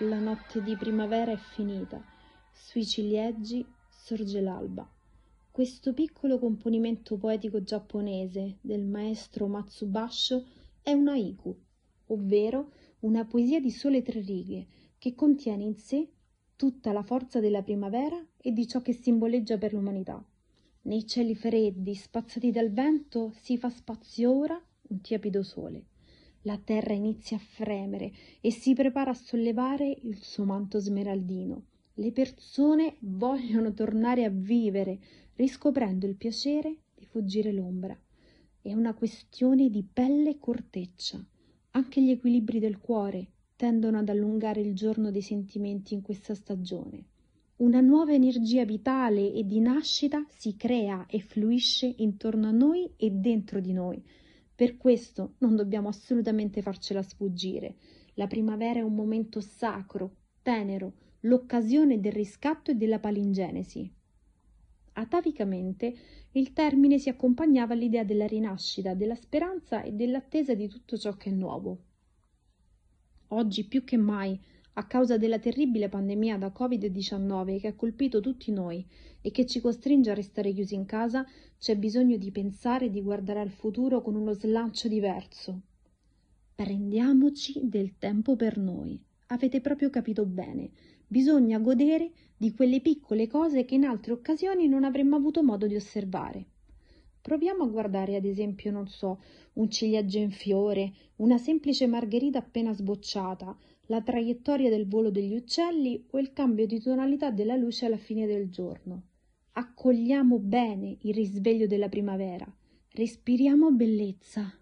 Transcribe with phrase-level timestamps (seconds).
[0.00, 2.04] la notte di primavera è finita,
[2.52, 4.86] sui ciliegi sorge l'alba.
[5.50, 10.44] Questo piccolo componimento poetico giapponese del maestro Matsubasho
[10.82, 11.56] è un haiku,
[12.08, 14.66] ovvero una poesia di sole tre righe
[14.98, 16.06] che contiene in sé
[16.56, 20.22] tutta la forza della primavera e di ciò che simboleggia per l'umanità.
[20.82, 25.86] Nei cieli freddi, spazzati dal vento, si fa spazio ora un tiepido sole.
[26.46, 31.64] La terra inizia a fremere e si prepara a sollevare il suo manto smeraldino.
[31.94, 35.00] Le persone vogliono tornare a vivere,
[35.34, 37.98] riscoprendo il piacere di fuggire l'ombra.
[38.62, 41.20] È una questione di pelle e corteccia.
[41.72, 47.06] Anche gli equilibri del cuore tendono ad allungare il giorno dei sentimenti in questa stagione.
[47.56, 53.10] Una nuova energia vitale e di nascita si crea e fluisce intorno a noi e
[53.10, 54.00] dentro di noi.
[54.56, 57.76] Per questo non dobbiamo assolutamente farcela sfuggire.
[58.14, 63.92] La primavera è un momento sacro, tenero, l'occasione del riscatto e della palingenesi.
[64.94, 65.94] Atavicamente
[66.32, 71.28] il termine si accompagnava all'idea della rinascita, della speranza e dell'attesa di tutto ciò che
[71.28, 71.82] è nuovo.
[73.28, 74.40] Oggi più che mai,
[74.78, 78.84] a causa della terribile pandemia da Covid-19 che ha colpito tutti noi
[79.22, 81.26] e che ci costringe a restare chiusi in casa,
[81.58, 85.60] c'è bisogno di pensare e di guardare al futuro con uno slancio diverso.
[86.54, 89.02] Prendiamoci del tempo per noi.
[89.28, 90.70] Avete proprio capito bene.
[91.06, 95.74] Bisogna godere di quelle piccole cose che in altre occasioni non avremmo avuto modo di
[95.74, 96.44] osservare.
[97.22, 99.20] Proviamo a guardare, ad esempio, non so,
[99.54, 103.56] un ciliegio in fiore, una semplice margherita appena sbocciata,
[103.86, 108.26] la traiettoria del volo degli uccelli o il cambio di tonalità della luce alla fine
[108.26, 109.02] del giorno.
[109.52, 112.46] Accogliamo bene il risveglio della primavera,
[112.90, 114.52] respiriamo bellezza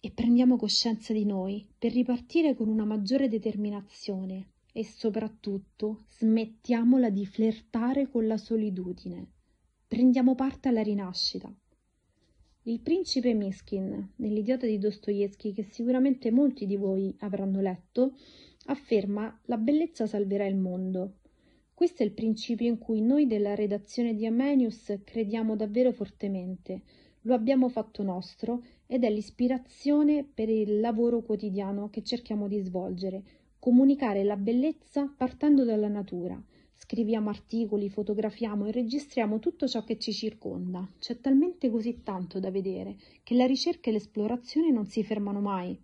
[0.00, 7.24] e prendiamo coscienza di noi per ripartire con una maggiore determinazione e soprattutto smettiamola di
[7.24, 9.32] flirtare con la solitudine.
[9.88, 11.50] Prendiamo parte alla rinascita.
[12.68, 18.14] Il principe Miskin, nell'idiota di Dostoevsky, che sicuramente molti di voi avranno letto,
[18.64, 21.18] afferma la bellezza salverà il mondo.
[21.72, 26.82] Questo è il principio in cui noi della redazione di Amenius crediamo davvero fortemente.
[27.20, 33.22] Lo abbiamo fatto nostro ed è l'ispirazione per il lavoro quotidiano che cerchiamo di svolgere,
[33.60, 36.42] comunicare la bellezza partendo dalla natura.
[36.78, 40.86] Scriviamo articoli, fotografiamo e registriamo tutto ciò che ci circonda.
[40.98, 45.76] C'è talmente così tanto da vedere che la ricerca e l'esplorazione non si fermano mai.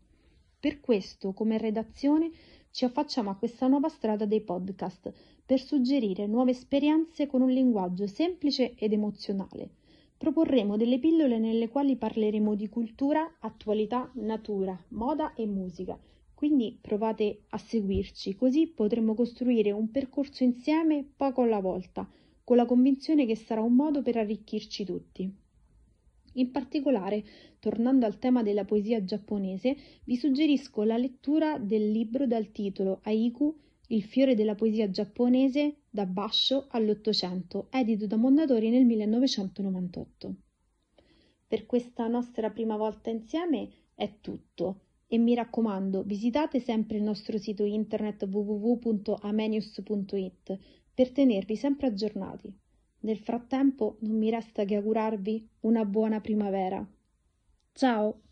[0.61, 2.31] Per questo, come redazione,
[2.71, 5.11] ci affacciamo a questa nuova strada dei podcast
[5.45, 9.71] per suggerire nuove esperienze con un linguaggio semplice ed emozionale.
[10.19, 15.99] Proporremo delle pillole nelle quali parleremo di cultura, attualità, natura, moda e musica
[16.43, 22.05] quindi provate a seguirci, così potremo costruire un percorso insieme poco alla volta,
[22.43, 25.33] con la convinzione che sarà un modo per arricchirci tutti.
[26.33, 27.23] In particolare,
[27.61, 33.57] tornando al tema della poesia giapponese, vi suggerisco la lettura del libro dal titolo Haiku,
[33.91, 40.35] il fiore della poesia giapponese da Basho all'Ottocento, edito da Mondadori nel 1998.
[41.47, 44.81] Per questa nostra prima volta insieme è tutto.
[45.13, 50.59] E mi raccomando, visitate sempre il nostro sito internet www.amenius.it
[50.95, 52.51] per tenervi sempre aggiornati.
[53.01, 56.83] Nel frattempo non mi resta che augurarvi una buona primavera.
[57.73, 58.23] Ciao!